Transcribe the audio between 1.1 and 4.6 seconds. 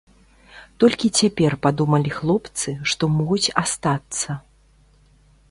цяпер падумалі хлопцы, што могуць астацца.